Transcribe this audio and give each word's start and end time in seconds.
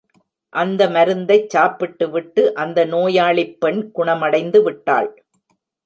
அந்த 0.53 0.89
மருந்தைச் 0.89 1.49
சாப்பிட்டு 1.49 2.09
விட்டு 2.09 2.55
அந்த 2.55 2.85
நோயாளிப் 2.85 3.55
பெண் 3.59 3.91
குணமடைந்து 3.91 4.61
விட்டாள்! 4.63 5.11